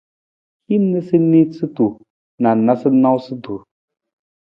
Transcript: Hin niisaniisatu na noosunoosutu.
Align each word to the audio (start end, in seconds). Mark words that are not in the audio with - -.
Hin 0.73 0.87
niisaniisatu 0.93 1.89
na 2.43 2.57
noosunoosutu. 2.65 3.63